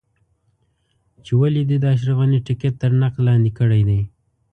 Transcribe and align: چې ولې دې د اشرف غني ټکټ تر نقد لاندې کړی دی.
چې 1.25 1.31
ولې 1.41 1.63
دې 1.69 1.77
د 1.81 1.85
اشرف 1.95 2.15
غني 2.19 2.39
ټکټ 2.47 2.73
تر 2.81 2.91
نقد 3.01 3.19
لاندې 3.27 3.51
کړی 3.59 3.81
دی. 3.89 4.01